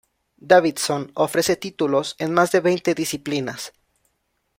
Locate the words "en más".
2.17-2.51